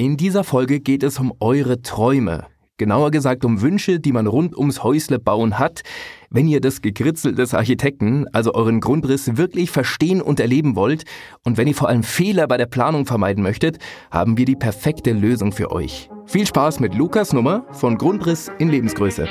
[0.00, 2.46] In dieser Folge geht es um eure Träume.
[2.78, 5.82] Genauer gesagt um Wünsche, die man rund ums Häusle bauen hat.
[6.30, 11.04] Wenn ihr das Gekritzel des Architekten, also euren Grundriss, wirklich verstehen und erleben wollt
[11.44, 13.76] und wenn ihr vor allem Fehler bei der Planung vermeiden möchtet,
[14.10, 16.08] haben wir die perfekte Lösung für euch.
[16.24, 19.28] Viel Spaß mit Lukas Nummer von Grundriss in Lebensgröße.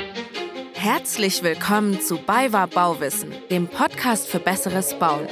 [0.74, 5.26] Herzlich willkommen zu BayWa Bauwissen, dem Podcast für besseres Bauen.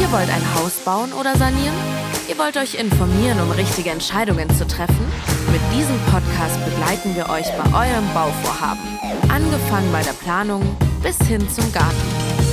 [0.00, 2.11] Ihr wollt ein Haus bauen oder sanieren?
[2.28, 5.06] Ihr wollt euch informieren, um richtige Entscheidungen zu treffen?
[5.50, 8.98] Mit diesem Podcast begleiten wir euch bei eurem Bauvorhaben.
[9.28, 10.62] Angefangen bei der Planung
[11.02, 11.96] bis hin zum Garten.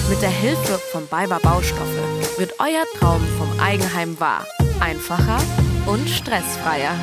[0.09, 4.45] Mit der Hilfe von BayWa Baustoffe wird euer Traum vom Eigenheim wahr.
[4.79, 5.39] Einfacher
[5.85, 6.95] und stressfreier.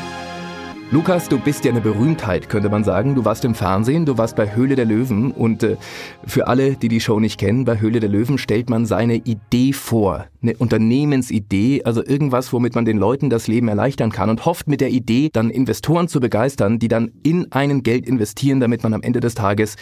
[0.92, 3.16] Lukas, du bist ja eine Berühmtheit, könnte man sagen.
[3.16, 5.76] Du warst im Fernsehen, du warst bei Höhle der Löwen und äh,
[6.24, 9.72] für alle, die die Show nicht kennen, bei Höhle der Löwen stellt man seine Idee
[9.72, 14.68] vor, eine Unternehmensidee, also irgendwas, womit man den Leuten das Leben erleichtern kann und hofft
[14.68, 18.94] mit der Idee dann Investoren zu begeistern, die dann in einen Geld investieren, damit man
[18.94, 19.74] am Ende des Tages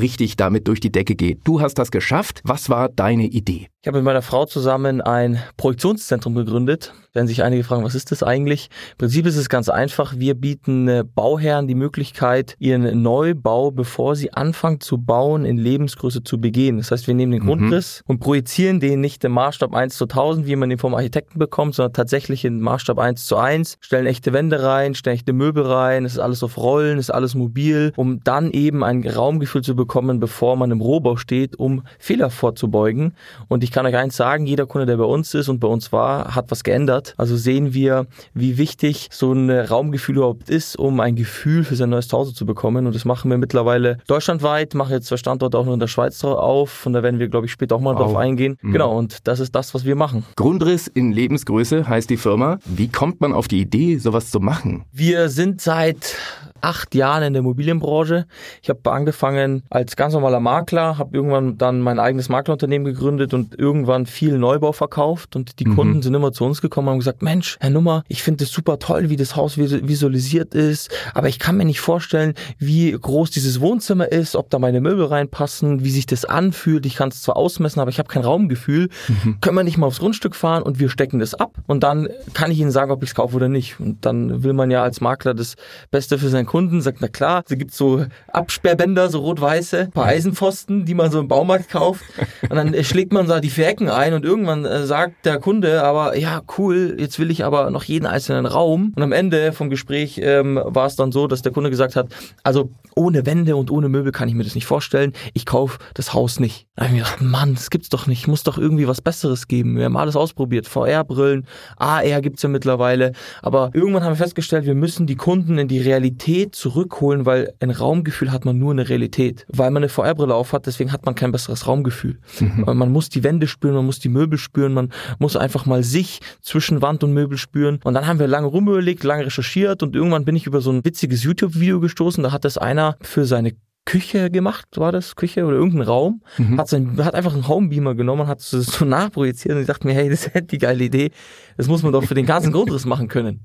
[0.00, 1.40] richtig damit durch die Decke geht.
[1.42, 2.40] Du hast das geschafft.
[2.44, 3.66] Was war deine Idee?
[3.82, 6.94] Ich habe mit meiner Frau zusammen ein Projektionszentrum gegründet.
[7.14, 8.70] Werden sich einige fragen, was ist das eigentlich?
[8.92, 10.14] Im Prinzip ist es ganz einfach.
[10.16, 16.24] Wir bieten äh, Bauherren die Möglichkeit, ihren Neubau, bevor sie anfangen zu bauen, in Lebensgröße
[16.24, 16.78] zu begehen.
[16.78, 17.46] Das heißt, wir nehmen den mhm.
[17.48, 21.38] Grundriss und projizieren den nicht im Maßstab 1 zu 1000, wie man den vom Architekten
[21.38, 25.66] bekommt, sondern tatsächlich in Maßstab 1 zu 1, stellen echte Wände rein, stellen echte Möbel
[25.66, 29.60] rein, es ist alles auf Rollen, es ist alles mobil, um dann eben ein Raumgefühl
[29.60, 33.12] zu bekommen, bevor man im Rohbau steht, um Fehler vorzubeugen.
[33.48, 35.92] Und ich kann euch eins sagen, jeder Kunde, der bei uns ist und bei uns
[35.92, 37.01] war, hat was geändert.
[37.16, 41.90] Also sehen wir, wie wichtig so ein Raumgefühl überhaupt ist, um ein Gefühl für sein
[41.90, 42.86] neues Zuhause zu bekommen.
[42.86, 46.22] Und das machen wir mittlerweile deutschlandweit, machen jetzt zwei Standorte auch noch in der Schweiz
[46.24, 46.86] auf.
[46.86, 48.56] Und da werden wir, glaube ich, später auch mal drauf eingehen.
[48.62, 48.72] Mhm.
[48.72, 50.24] Genau, und das ist das, was wir machen.
[50.36, 52.58] Grundriss in Lebensgröße heißt die Firma.
[52.64, 54.84] Wie kommt man auf die Idee, sowas zu machen?
[54.92, 56.16] Wir sind seit
[56.62, 58.26] acht Jahren in der Immobilienbranche.
[58.62, 63.58] Ich habe angefangen als ganz normaler Makler, habe irgendwann dann mein eigenes Maklerunternehmen gegründet und
[63.58, 65.76] irgendwann viel Neubau verkauft und die mhm.
[65.76, 68.50] Kunden sind immer zu uns gekommen und haben gesagt, Mensch, Herr Nummer, ich finde es
[68.50, 73.30] super toll, wie das Haus visualisiert ist, aber ich kann mir nicht vorstellen, wie groß
[73.30, 76.86] dieses Wohnzimmer ist, ob da meine Möbel reinpassen, wie sich das anfühlt.
[76.86, 78.88] Ich kann es zwar ausmessen, aber ich habe kein Raumgefühl.
[79.08, 79.38] Mhm.
[79.40, 82.50] Können wir nicht mal aufs Grundstück fahren und wir stecken das ab und dann kann
[82.50, 83.80] ich Ihnen sagen, ob ich es kaufe oder nicht.
[83.80, 85.56] Und dann will man ja als Makler das
[85.90, 90.84] Beste für seinen Kunden, sagt, na klar, es gibt so Absperrbänder, so rot-weiße, paar Eisenpfosten,
[90.84, 92.04] die man so im Baumarkt kauft.
[92.42, 96.18] Und dann schlägt man da die Fäken ein und irgendwann äh, sagt der Kunde aber,
[96.18, 98.92] ja, cool, jetzt will ich aber noch jeden einzelnen Raum.
[98.94, 102.08] Und am Ende vom Gespräch ähm, war es dann so, dass der Kunde gesagt hat,
[102.42, 105.14] also ohne Wände und ohne Möbel kann ich mir das nicht vorstellen.
[105.32, 106.66] Ich kaufe das Haus nicht.
[106.76, 108.28] Da habe ich mir gedacht, Mann, das gibt's doch nicht.
[108.28, 109.78] Muss doch irgendwie was Besseres geben.
[109.78, 110.68] Wir haben alles ausprobiert.
[110.68, 111.46] VR-Brillen,
[111.78, 113.12] AR gibt's ja mittlerweile.
[113.40, 117.70] Aber irgendwann haben wir festgestellt, wir müssen die Kunden in die Realität zurückholen, weil ein
[117.70, 119.46] Raumgefühl hat man nur in der Realität.
[119.48, 122.18] Weil man eine VR-Brille aufhat, deswegen hat man kein besseres Raumgefühl.
[122.40, 122.64] Mhm.
[122.76, 126.20] Man muss die Wände spüren, man muss die Möbel spüren, man muss einfach mal sich
[126.40, 127.80] zwischen Wand und Möbel spüren.
[127.84, 130.84] Und dann haben wir lange rumüberlegt, lange recherchiert und irgendwann bin ich über so ein
[130.84, 132.22] witziges YouTube-Video gestoßen.
[132.22, 133.52] Da hat das einer für seine
[133.84, 136.58] Küche gemacht, war das Küche oder irgendein Raum, mhm.
[136.58, 139.94] hat, sein, hat einfach einen Homebeamer genommen, hat es so nachprojiziert und ich dachte mir,
[139.94, 141.10] hey, das ist die geile Idee,
[141.56, 143.40] das muss man doch für den ganzen Grundriss machen können.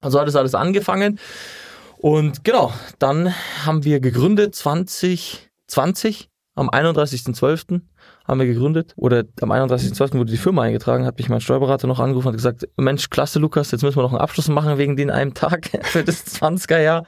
[0.00, 1.18] Also hat das alles angefangen
[2.02, 3.32] und genau, dann
[3.64, 7.80] haben wir gegründet 2020 am 31.12.
[8.26, 10.18] haben wir gegründet oder am 31.12.
[10.18, 13.70] wurde die Firma eingetragen, hat mich mein Steuerberater noch angerufen und gesagt, Mensch, klasse Lukas,
[13.70, 17.06] jetzt müssen wir noch einen Abschluss machen wegen den einem Tag für das 20er Jahr.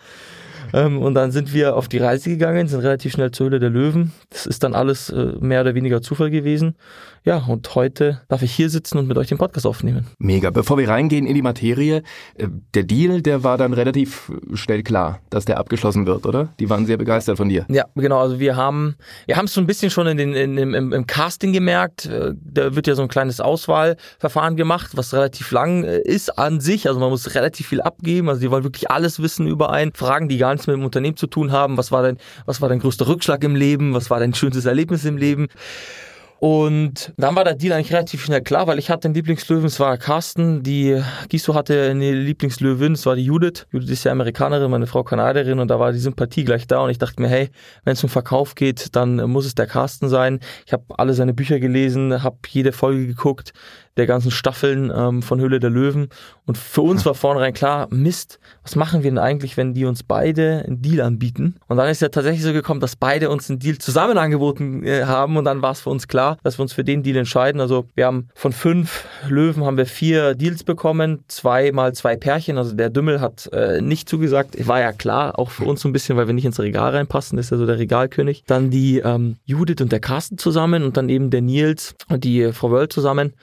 [0.75, 3.71] Ähm, und dann sind wir auf die Reise gegangen, sind relativ schnell zur Höhle der
[3.71, 4.12] Löwen.
[4.31, 6.75] Das ist dann alles äh, mehr oder weniger Zufall gewesen.
[7.23, 10.09] Ja, und heute darf ich hier sitzen und mit euch den Podcast aufnehmen.
[10.19, 10.51] Mega.
[10.51, 12.03] Bevor wir reingehen in die Materie,
[12.35, 16.49] äh, der Deal, der war dann relativ schnell klar, dass der abgeschlossen wird, oder?
[16.59, 17.67] Die waren sehr begeistert von dir.
[17.69, 18.19] Ja, genau.
[18.19, 18.97] Also wir haben,
[19.27, 22.06] wir haben es so ein bisschen schon in den, in, im, im Casting gemerkt.
[22.06, 26.59] Äh, da wird ja so ein kleines Auswahlverfahren gemacht, was relativ lang äh, ist an
[26.59, 26.89] sich.
[26.89, 28.29] Also man muss relativ viel abgeben.
[28.29, 29.93] Also die wollen wirklich alles wissen über einen.
[29.94, 31.76] Fragen, die gar nichts mit dem Unternehmen zu tun haben.
[31.76, 33.94] Was war dein, was war dein größter Rückschlag im Leben?
[33.94, 35.49] Was war dein schönstes Erlebnis im Leben?
[36.40, 39.81] Und dann war der Deal eigentlich relativ schnell klar, weil ich hatte einen Lieblingslöwen, es
[39.81, 41.00] war Carsten, die
[41.31, 43.66] Giso hatte eine Lieblingslöwin, es war die Judith.
[43.72, 46.90] Judith ist ja Amerikanerin, meine Frau Kanadierin und da war die Sympathie gleich da und
[46.90, 47.49] ich dachte mir, hey,
[47.84, 50.40] wenn es um Verkauf geht, dann muss es der Carsten sein.
[50.67, 53.55] Ich habe alle seine Bücher gelesen, habe jede Folge geguckt,
[53.96, 56.08] der ganzen Staffeln ähm, von Höhle der Löwen.
[56.46, 60.02] Und für uns war vornherein klar, Mist, was machen wir denn eigentlich, wenn die uns
[60.02, 61.56] beide einen Deal anbieten?
[61.69, 65.05] Und dann ist ja tatsächlich so gekommen, dass beide uns einen Deal zusammen angeboten äh,
[65.05, 67.61] haben und dann war es für uns klar, dass wir uns für den Deal entscheiden.
[67.61, 72.58] Also wir haben von fünf Löwen haben wir vier Deals bekommen, zwei mal zwei Pärchen.
[72.58, 75.93] Also der Dümmel hat äh, nicht zugesagt, war ja klar, auch für uns so ein
[75.93, 78.44] bisschen, weil wir nicht ins Regal reinpassen, ist ja so der Regalkönig.
[78.46, 82.52] Dann die ähm, Judith und der Carsten zusammen und dann eben der Nils und die
[82.52, 83.35] Frau Wöll zusammen.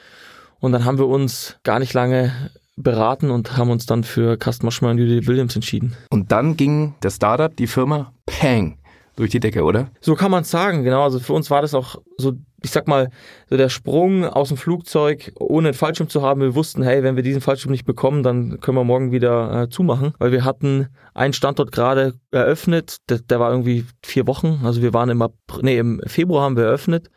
[0.62, 2.32] Und dann haben wir uns gar nicht lange
[2.78, 5.96] beraten und haben uns dann für Carsten Moschmann und Judy Williams entschieden.
[6.10, 8.78] Und dann ging der Startup, die Firma, Pang
[9.16, 9.90] durch die Decke, oder?
[10.00, 11.04] So kann man es sagen, genau.
[11.04, 13.10] Also für uns war das auch so, ich sag mal,
[13.50, 16.42] so der Sprung aus dem Flugzeug, ohne einen Fallschirm zu haben.
[16.42, 19.70] Wir wussten, hey, wenn wir diesen Fallschirm nicht bekommen, dann können wir morgen wieder äh,
[19.70, 22.98] zumachen, weil wir hatten einen Standort gerade eröffnet.
[23.10, 24.62] Der, der, war irgendwie vier Wochen.
[24.64, 27.10] Also wir waren im, April, nee, im Februar haben wir eröffnet.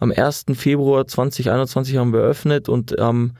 [0.00, 0.46] Am 1.
[0.54, 3.32] Februar 2021 haben wir eröffnet und am ähm,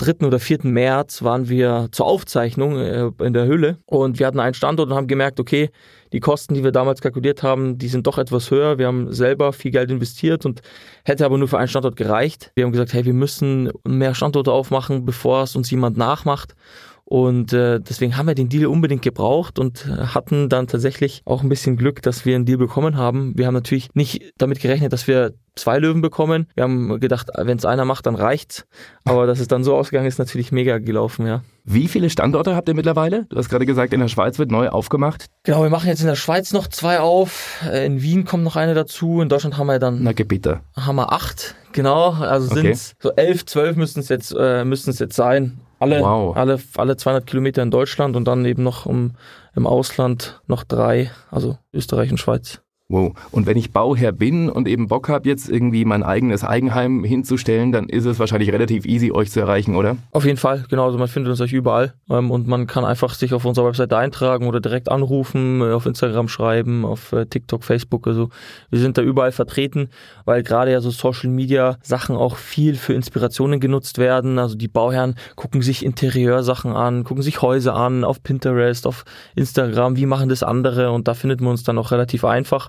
[0.00, 0.26] 3.
[0.26, 0.60] oder 4.
[0.62, 4.96] März waren wir zur Aufzeichnung äh, in der Höhle und wir hatten einen Standort und
[4.96, 5.70] haben gemerkt, okay,
[6.14, 8.78] die Kosten, die wir damals kalkuliert haben, die sind doch etwas höher.
[8.78, 10.62] Wir haben selber viel Geld investiert und
[11.04, 12.50] hätte aber nur für einen Standort gereicht.
[12.54, 16.54] Wir haben gesagt, hey, wir müssen mehr Standorte aufmachen, bevor es uns jemand nachmacht.
[17.10, 21.48] Und äh, deswegen haben wir den Deal unbedingt gebraucht und hatten dann tatsächlich auch ein
[21.48, 23.36] bisschen Glück, dass wir einen Deal bekommen haben.
[23.36, 26.46] Wir haben natürlich nicht damit gerechnet, dass wir zwei Löwen bekommen.
[26.54, 28.64] Wir haben gedacht, wenn es einer macht, dann reicht's.
[29.02, 31.42] Aber dass es dann so ausgegangen ist, natürlich mega gelaufen, ja.
[31.64, 33.26] Wie viele Standorte habt ihr mittlerweile?
[33.28, 35.26] Du hast gerade gesagt, in der Schweiz wird neu aufgemacht.
[35.42, 37.60] Genau, wir machen jetzt in der Schweiz noch zwei auf.
[37.74, 39.20] In Wien kommt noch eine dazu.
[39.20, 40.04] In Deutschland haben wir dann.
[40.04, 40.60] Na, bitte.
[40.76, 42.12] Haben wir acht, genau.
[42.12, 42.72] Also okay.
[42.72, 45.58] sind so elf, zwölf müssten es jetzt, äh, müssten es jetzt sein.
[45.80, 46.36] Alle, wow.
[46.36, 49.12] alle, alle 200 Kilometer in Deutschland und dann eben noch um,
[49.56, 52.60] im Ausland noch drei, also Österreich und Schweiz.
[52.90, 53.12] Wow.
[53.30, 57.70] Und wenn ich Bauherr bin und eben Bock habe, jetzt irgendwie mein eigenes Eigenheim hinzustellen,
[57.70, 59.96] dann ist es wahrscheinlich relativ easy, euch zu erreichen, oder?
[60.10, 60.86] Auf jeden Fall, genau.
[60.86, 61.94] Also man findet uns euch überall.
[62.10, 65.86] Ähm, und man kann einfach sich auf unserer Webseite eintragen oder direkt anrufen, äh, auf
[65.86, 68.08] Instagram schreiben, auf äh, TikTok, Facebook.
[68.08, 68.30] Also
[68.70, 69.90] wir sind da überall vertreten,
[70.24, 74.40] weil gerade ja so Social Media Sachen auch viel für Inspirationen genutzt werden.
[74.40, 79.04] Also die Bauherren gucken sich Interieursachen an, gucken sich Häuser an, auf Pinterest, auf
[79.36, 82.68] Instagram, wie machen das andere und da findet man uns dann auch relativ einfach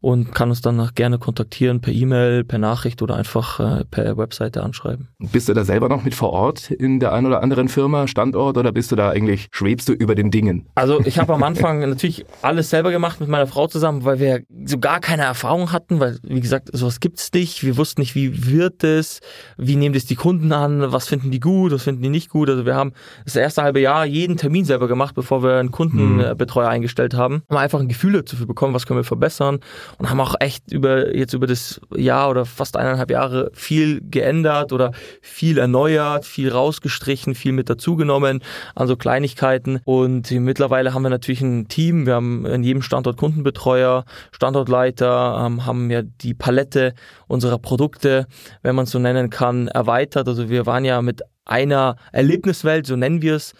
[0.00, 4.62] und kann uns dann gerne kontaktieren per E-Mail, per Nachricht oder einfach äh, per Webseite
[4.62, 5.08] anschreiben.
[5.18, 8.56] Bist du da selber noch mit vor Ort in der einen oder anderen Firma, Standort
[8.56, 10.66] oder bist du da eigentlich, schwebst du über den Dingen?
[10.74, 14.42] Also ich habe am Anfang natürlich alles selber gemacht mit meiner Frau zusammen, weil wir
[14.64, 17.64] so gar keine Erfahrung hatten, weil wie gesagt, sowas gibt's nicht.
[17.64, 19.20] Wir wussten nicht, wie wird es,
[19.56, 22.48] wie nehmen das die Kunden an, was finden die gut, was finden die nicht gut.
[22.48, 22.92] Also wir haben
[23.24, 27.56] das erste halbe Jahr jeden Termin selber gemacht, bevor wir einen Kundenbetreuer eingestellt haben, um
[27.56, 29.60] einfach ein Gefühl dafür bekommen, was können wir verbessern
[29.98, 34.72] und haben auch echt über jetzt über das Jahr oder fast eineinhalb Jahre viel geändert
[34.72, 38.42] oder viel erneuert, viel rausgestrichen, viel mit dazugenommen
[38.74, 39.80] an so Kleinigkeiten.
[39.84, 42.06] Und mittlerweile haben wir natürlich ein Team.
[42.06, 46.94] Wir haben in jedem Standort Kundenbetreuer, Standortleiter, ähm, haben ja die Palette
[47.28, 48.26] unserer Produkte,
[48.62, 50.28] wenn man es so nennen kann, erweitert.
[50.28, 53.54] Also wir waren ja mit einer Erlebniswelt, so nennen wir es,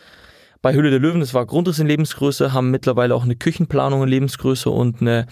[0.63, 4.09] bei Höhle der Löwen, das war Grundriss in Lebensgröße, haben mittlerweile auch eine Küchenplanung in
[4.09, 5.27] Lebensgröße und eine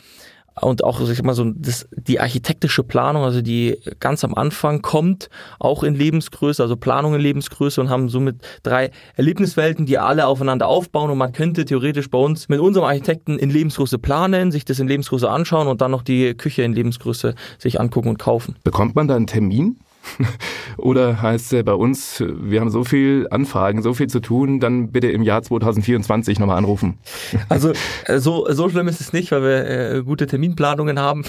[0.61, 4.83] und auch, sag ich mal, so das, die architektische Planung, also die ganz am Anfang
[4.83, 5.29] kommt,
[5.59, 10.69] auch in Lebensgröße, also Planung in Lebensgröße und haben somit drei Erlebniswelten, die alle aufeinander
[10.69, 14.79] aufbauen und man könnte theoretisch bei uns mit unserem Architekten in Lebensgröße planen, sich das
[14.79, 18.57] in Lebensgröße anschauen und dann noch die Küche in Lebensgröße sich angucken und kaufen.
[18.63, 19.79] Bekommt man da einen Termin?
[20.77, 24.91] Oder heißt es bei uns, wir haben so viel Anfragen, so viel zu tun, dann
[24.91, 26.99] bitte im Jahr 2024 nochmal anrufen.
[27.49, 27.73] Also
[28.07, 31.25] äh, so, so schlimm ist es nicht, weil wir äh, gute Terminplanungen haben.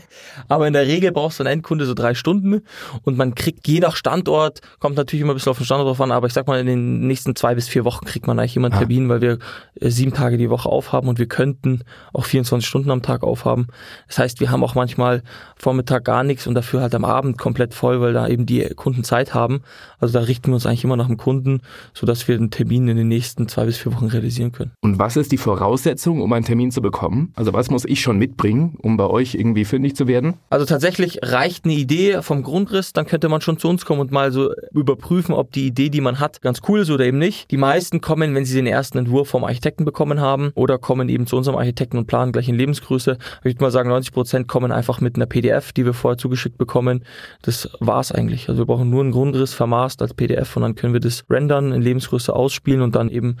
[0.48, 2.62] Aber in der Regel brauchst du einen Endkunde so drei Stunden
[3.02, 6.00] und man kriegt je nach Standort, kommt natürlich immer ein bisschen auf den Standort drauf
[6.00, 8.56] an, aber ich sag mal, in den nächsten zwei bis vier Wochen kriegt man eigentlich
[8.56, 8.78] immer einen ah.
[8.78, 9.38] Termin, weil wir
[9.80, 13.68] äh, sieben Tage die Woche aufhaben und wir könnten auch 24 Stunden am Tag aufhaben.
[14.08, 15.22] Das heißt, wir haben auch manchmal
[15.56, 19.04] Vormittag gar nichts und dafür halt am Abend komplett voll, weil da eben die Kunden
[19.04, 19.62] Zeit haben.
[19.98, 21.60] Also da richten wir uns eigentlich immer nach dem Kunden,
[21.94, 24.72] sodass wir den Termin in den nächsten zwei bis vier Wochen realisieren können.
[24.80, 27.32] Und was ist die Voraussetzung, um einen Termin zu bekommen?
[27.36, 30.34] Also was muss ich schon mitbringen, um bei euch irgendwie fündig zu werden?
[30.50, 34.10] Also tatsächlich reicht eine Idee vom Grundriss, dann könnte man schon zu uns kommen und
[34.10, 37.50] mal so überprüfen, ob die Idee, die man hat, ganz cool ist oder eben nicht.
[37.50, 41.26] Die meisten kommen, wenn sie den ersten Entwurf vom Architekten bekommen haben oder kommen eben
[41.26, 43.18] zu unserem Architekten und planen gleich in Lebensgröße.
[43.40, 46.58] Ich würde mal sagen, 90 Prozent kommen einfach mit einer PDF, die wir vorher zugeschickt
[46.58, 47.04] bekommen.
[47.42, 48.48] Das war's eigentlich.
[48.48, 51.72] Also wir brauchen nur einen Grundriss vermaßt als PDF und dann können wir das rendern,
[51.72, 53.36] in Lebensgröße ausspielen und dann eben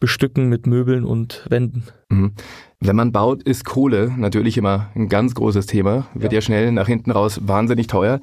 [0.00, 1.84] bestücken mit Möbeln und Wänden.
[2.08, 2.32] Mhm.
[2.80, 6.08] Wenn man baut, ist Kohle natürlich immer ein ganz großes Thema.
[6.14, 8.18] Wird ja, ja schnell nach hinten raus wahnsinnig teuer.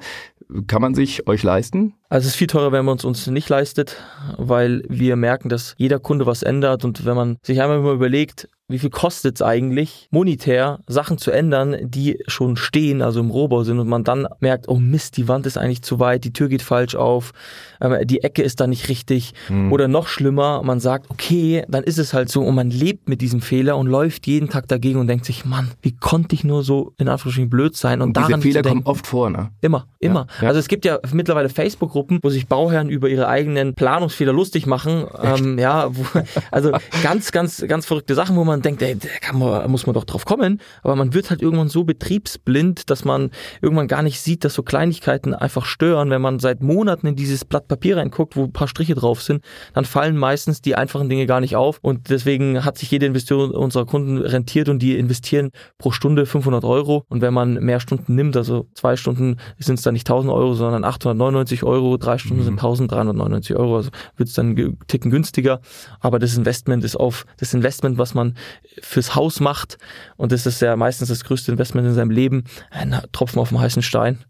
[0.66, 1.94] kann man sich euch leisten?
[2.10, 3.96] Also es ist viel teurer, wenn man es uns nicht leistet,
[4.36, 8.48] weil wir merken, dass jeder Kunde was ändert und wenn man sich einmal mal überlegt,
[8.70, 13.64] wie viel kostet es eigentlich, monetär Sachen zu ändern, die schon stehen, also im Rohbau
[13.64, 16.48] sind und man dann merkt, oh Mist, die Wand ist eigentlich zu weit, die Tür
[16.48, 17.32] geht falsch auf,
[17.80, 19.72] ähm, die Ecke ist da nicht richtig mhm.
[19.72, 23.20] oder noch schlimmer, man sagt, okay, dann ist es halt so und man lebt mit
[23.20, 26.62] diesem Fehler und läuft jeden Tag dagegen und denkt sich, Mann, wie konnte ich nur
[26.62, 29.50] so in Anführungsstrichen blöd sein und, und daran diese Fehler denken, kommen oft vor, ne?
[29.60, 30.26] Immer, immer.
[30.36, 30.48] Ja, ja.
[30.48, 35.06] Also es gibt ja mittlerweile Facebook-Gruppen, wo sich Bauherren über ihre eigenen Planungsfehler lustig machen,
[35.22, 36.04] ähm, ja, wo,
[36.50, 36.72] also
[37.02, 40.24] ganz, ganz, ganz verrückte Sachen, wo man denkt, ey, da man, muss man doch drauf
[40.24, 40.60] kommen.
[40.82, 44.62] Aber man wird halt irgendwann so betriebsblind, dass man irgendwann gar nicht sieht, dass so
[44.62, 46.10] Kleinigkeiten einfach stören.
[46.10, 49.44] Wenn man seit Monaten in dieses Blatt Papier reinguckt, wo ein paar Striche drauf sind,
[49.74, 51.78] dann fallen meistens die einfachen Dinge gar nicht auf.
[51.82, 56.64] Und deswegen hat sich jede Investition unserer Kunden rentiert und die investieren pro Stunde 500
[56.64, 57.04] Euro.
[57.08, 60.54] Und wenn man mehr Stunden nimmt, also zwei Stunden sind es dann nicht 1000 Euro,
[60.54, 62.44] sondern 899 Euro, drei Stunden mhm.
[62.44, 65.60] sind 1399 Euro, also wird es dann Ticken günstiger.
[66.00, 68.34] Aber das Investment ist auf das Investment, was man
[68.82, 69.78] fürs Haus macht.
[70.16, 72.44] Und das ist ja meistens das größte Investment in seinem Leben.
[72.70, 74.24] Ein Tropfen auf dem heißen Stein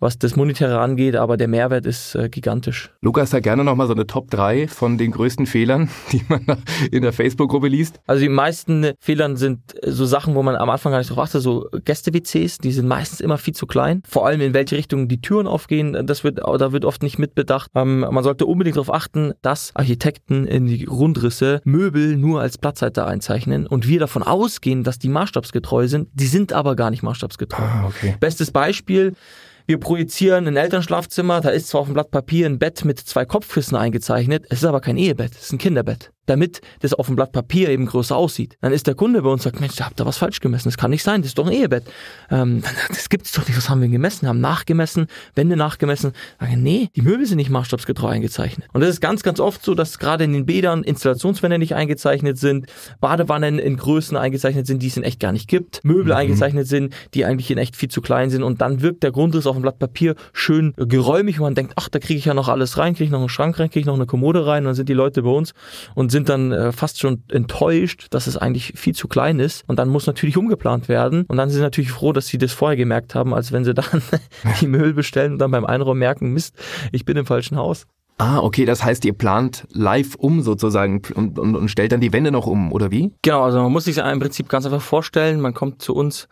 [0.00, 2.90] was das Monetäre angeht, aber der Mehrwert ist äh, gigantisch.
[3.02, 6.44] Lukas, da gerne nochmal so eine Top 3 von den größten Fehlern, die man
[6.90, 8.00] in der Facebook-Gruppe liest.
[8.06, 11.18] Also die meisten Fehlern sind äh, so Sachen, wo man am Anfang gar nicht drauf
[11.18, 14.02] achtet, so Gäste-WCs, die sind meistens immer viel zu klein.
[14.08, 17.70] Vor allem in welche Richtung die Türen aufgehen, das wird, da wird oft nicht mitbedacht.
[17.74, 23.06] Ähm, man sollte unbedingt darauf achten, dass Architekten in die Grundrisse Möbel nur als Platzhalter
[23.06, 26.08] einzeichnen und wir davon ausgehen, dass die maßstabsgetreu sind.
[26.14, 27.62] Die sind aber gar nicht maßstabsgetreu.
[27.62, 28.16] Ah, okay.
[28.18, 29.14] Bestes Beispiel,
[29.70, 33.24] wir projizieren ein Elternschlafzimmer, da ist zwar auf dem Blatt Papier ein Bett mit zwei
[33.24, 37.16] Kopfkissen eingezeichnet, es ist aber kein Ehebett, es ist ein Kinderbett damit das auf dem
[37.16, 38.56] Blatt Papier eben größer aussieht.
[38.60, 40.68] Dann ist der Kunde bei uns und sagt, Mensch, da habt ihr was falsch gemessen.
[40.68, 41.84] Das kann nicht sein, das ist doch ein Ehebett.
[42.30, 43.56] Ähm, das gibt's doch nicht.
[43.56, 44.28] Was haben wir gemessen?
[44.28, 46.12] Haben nachgemessen, Wände nachgemessen.
[46.38, 48.68] Sagen, nee, die Möbel sind nicht maßstabsgetreu eingezeichnet.
[48.72, 52.38] Und das ist ganz, ganz oft so, dass gerade in den Bädern Installationswände nicht eingezeichnet
[52.38, 52.66] sind,
[53.00, 56.18] Badewannen in Größen eingezeichnet sind, die es in echt gar nicht gibt, Möbel mhm.
[56.20, 58.42] eingezeichnet sind, die eigentlich in echt viel zu klein sind.
[58.42, 61.88] Und dann wirkt der Grundriss auf dem Blatt Papier schön geräumig und man denkt, ach,
[61.88, 63.86] da kriege ich ja noch alles rein, kriege ich noch einen Schrank rein, kriege ich
[63.86, 64.62] noch eine Kommode rein.
[64.62, 65.54] Und dann sind die Leute bei uns
[65.94, 69.64] und sind sind dann äh, fast schon enttäuscht, dass es eigentlich viel zu klein ist.
[69.66, 71.24] Und dann muss natürlich umgeplant werden.
[71.28, 73.74] Und dann sind sie natürlich froh, dass sie das vorher gemerkt haben, als wenn sie
[73.74, 74.02] dann
[74.60, 76.54] die Müll bestellen und dann beim Einraum merken, Mist,
[76.92, 77.86] ich bin im falschen Haus.
[78.18, 82.12] Ah, okay, das heißt, ihr plant live um sozusagen und, und, und stellt dann die
[82.12, 83.14] Wände noch um, oder wie?
[83.22, 86.28] Genau, also man muss sich im Prinzip ganz einfach vorstellen, man kommt zu uns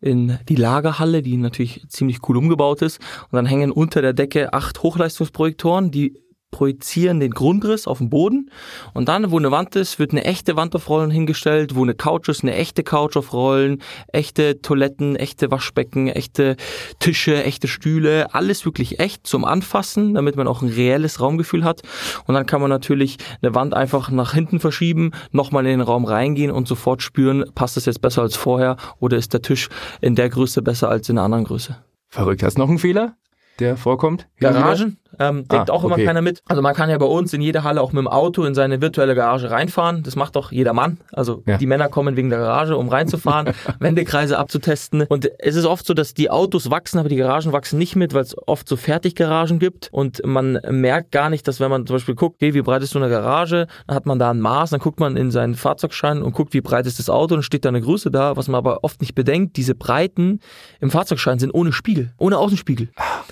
[0.00, 2.98] in die Lagerhalle, die natürlich ziemlich cool umgebaut ist.
[3.30, 8.50] Und dann hängen unter der Decke acht Hochleistungsprojektoren, die projizieren den Grundriss auf den Boden
[8.94, 11.94] und dann, wo eine Wand ist, wird eine echte Wand auf Rollen hingestellt, wo eine
[11.94, 16.56] Couch ist, eine echte Couch auf Rollen, echte Toiletten, echte Waschbecken, echte
[16.98, 21.82] Tische, echte Stühle, alles wirklich echt zum Anfassen, damit man auch ein reelles Raumgefühl hat
[22.26, 26.04] und dann kann man natürlich eine Wand einfach nach hinten verschieben, nochmal in den Raum
[26.04, 29.68] reingehen und sofort spüren, passt das jetzt besser als vorher oder ist der Tisch
[30.00, 31.76] in der Größe besser als in einer anderen Größe.
[32.08, 32.42] Verrückt.
[32.42, 33.16] Hast du noch einen Fehler,
[33.60, 34.28] der vorkommt?
[34.38, 34.98] Garagen?
[35.18, 36.04] Ähm, denkt ah, auch immer okay.
[36.04, 36.42] keiner mit.
[36.46, 38.80] Also man kann ja bei uns in jede Halle auch mit dem Auto in seine
[38.80, 40.02] virtuelle Garage reinfahren.
[40.02, 40.98] Das macht doch jeder Mann.
[41.12, 41.56] Also ja.
[41.56, 45.02] die Männer kommen wegen der Garage, um reinzufahren, Wendekreise abzutesten.
[45.02, 48.14] Und es ist oft so, dass die Autos wachsen, aber die Garagen wachsen nicht mit,
[48.14, 49.88] weil es oft so Fertiggaragen gibt.
[49.92, 52.90] Und man merkt gar nicht, dass wenn man zum Beispiel guckt, okay, wie breit ist
[52.90, 56.22] so eine Garage, dann hat man da ein Maß, dann guckt man in seinen Fahrzeugschein
[56.22, 58.36] und guckt, wie breit ist das Auto, dann steht da eine Größe da.
[58.36, 60.40] Was man aber oft nicht bedenkt, diese Breiten
[60.80, 62.88] im Fahrzeugschein sind ohne Spiegel, ohne Außenspiegel.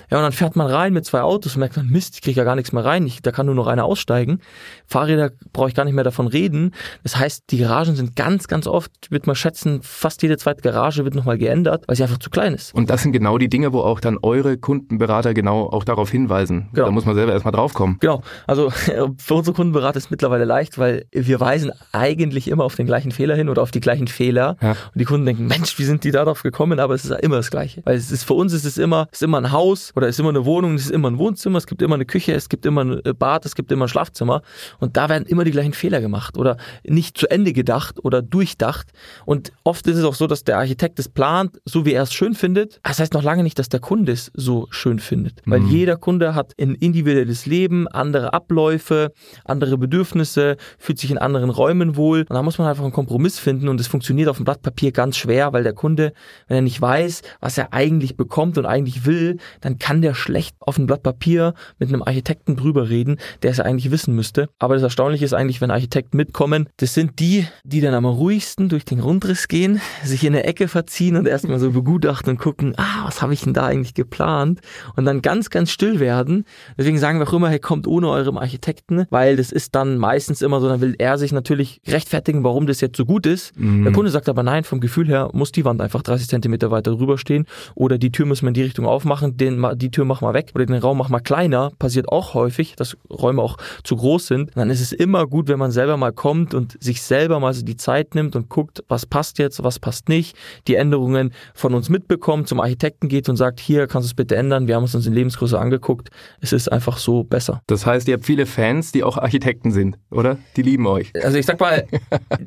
[0.09, 2.37] Ja, und dann fährt man rein mit zwei Autos und merkt man, Mist, ich kriege
[2.37, 4.39] ja gar nichts mehr rein, ich, da kann nur noch einer aussteigen.
[4.85, 6.73] Fahrräder brauche ich gar nicht mehr davon reden.
[7.03, 11.03] Das heißt, die Garagen sind ganz, ganz oft, wird man schätzen, fast jede zweite Garage
[11.03, 12.73] wird nochmal geändert, weil sie einfach zu klein ist.
[12.73, 16.69] Und das sind genau die Dinge, wo auch dann eure Kundenberater genau auch darauf hinweisen.
[16.73, 16.87] Genau.
[16.87, 17.97] Da muss man selber erstmal draufkommen.
[17.99, 18.21] Genau.
[18.45, 18.69] Also
[19.17, 23.11] für unsere Kundenberater ist es mittlerweile leicht, weil wir weisen eigentlich immer auf den gleichen
[23.11, 24.57] Fehler hin oder auf die gleichen Fehler.
[24.61, 24.71] Ja.
[24.71, 26.79] Und die Kunden denken, Mensch, wie sind die darauf gekommen?
[26.79, 27.81] Aber es ist immer das Gleiche.
[27.85, 30.15] Weil es ist für uns ist es immer, es ist immer ein Haus oder es
[30.15, 32.49] ist immer eine Wohnung, es ist immer ein Wohnzimmer, es gibt immer eine Küche, es
[32.49, 34.41] gibt immer ein Bad, es gibt immer ein Schlafzimmer
[34.79, 38.87] und da werden immer die gleichen Fehler gemacht oder nicht zu Ende gedacht oder durchdacht
[39.25, 42.13] und oft ist es auch so, dass der Architekt es plant, so wie er es
[42.13, 42.79] schön findet.
[42.83, 45.69] Das heißt noch lange nicht, dass der Kunde es so schön findet, weil mhm.
[45.69, 49.11] jeder Kunde hat ein individuelles Leben, andere Abläufe,
[49.45, 53.39] andere Bedürfnisse, fühlt sich in anderen Räumen wohl und da muss man einfach einen Kompromiss
[53.39, 56.13] finden und es funktioniert auf dem Blatt Papier ganz schwer, weil der Kunde,
[56.47, 60.13] wenn er nicht weiß, was er eigentlich bekommt und eigentlich will, dann kann kann der
[60.13, 64.13] schlecht auf ein Blatt Papier mit einem Architekten drüber reden, der es ja eigentlich wissen
[64.13, 64.47] müsste.
[64.59, 68.69] Aber das Erstaunliche ist eigentlich, wenn Architekten mitkommen, das sind die, die dann am ruhigsten
[68.69, 72.75] durch den Grundriss gehen, sich in eine Ecke verziehen und erstmal so begutachten und gucken,
[72.77, 74.61] ah, was habe ich denn da eigentlich geplant?
[74.95, 76.45] Und dann ganz, ganz still werden.
[76.77, 80.43] Deswegen sagen wir auch immer, hey, kommt ohne eurem Architekten, weil das ist dann meistens
[80.43, 83.57] immer so, dann will er sich natürlich rechtfertigen, warum das jetzt so gut ist.
[83.59, 83.83] Mhm.
[83.83, 86.91] Der Kunde sagt aber nein, vom Gefühl her muss die Wand einfach 30 Zentimeter weiter
[86.91, 90.27] drüber stehen oder die Tür müssen wir in die Richtung aufmachen, den, die Tür machen
[90.27, 91.71] wir weg oder den Raum machen wir kleiner.
[91.79, 94.51] Passiert auch häufig, dass Räume auch zu groß sind.
[94.55, 97.63] Dann ist es immer gut, wenn man selber mal kommt und sich selber mal so
[97.63, 100.35] die Zeit nimmt und guckt, was passt jetzt, was passt nicht,
[100.67, 104.35] die Änderungen von uns mitbekommt, zum Architekten geht und sagt, hier kannst du es bitte
[104.35, 106.09] ändern, wir haben es uns in Lebensgröße angeguckt.
[106.41, 107.61] Es ist einfach so besser.
[107.67, 110.37] Das heißt, ihr habt viele Fans, die auch Architekten sind, oder?
[110.55, 111.11] Die lieben euch.
[111.23, 111.85] Also ich sag mal,